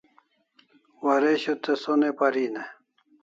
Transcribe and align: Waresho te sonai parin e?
Waresho 1.05 1.53
te 1.63 1.73
sonai 1.81 2.13
parin 2.19 2.53
e? 2.63 2.65